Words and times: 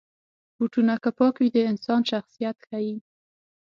بوټونه 0.55 0.93
که 1.03 1.09
پاک 1.17 1.35
وي، 1.39 1.49
د 1.53 1.57
انسان 1.71 2.01
شخصیت 2.11 2.57
ښيي. 2.67 2.95